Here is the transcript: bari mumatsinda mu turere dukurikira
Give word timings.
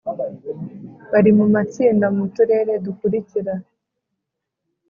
bari 1.11 1.31
mumatsinda 1.37 2.07
mu 2.15 2.25
turere 2.35 2.73
dukurikira 2.85 3.53